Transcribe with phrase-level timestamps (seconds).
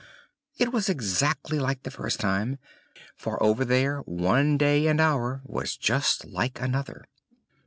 [0.57, 2.57] it was exactly like the first time,
[3.15, 7.05] for over there one day and hour was just like another.